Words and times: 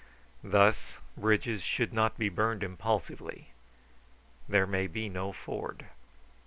Thus, 0.43 0.97
bridges 1.15 1.61
should 1.61 1.93
not 1.93 2.17
be 2.17 2.27
burned 2.27 2.63
impulsively; 2.63 3.51
there 4.49 4.65
may 4.65 4.87
be 4.87 5.09
no 5.09 5.31
ford. 5.31 5.89